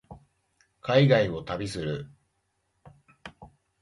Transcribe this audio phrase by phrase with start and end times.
[0.79, 2.11] 海外を旅する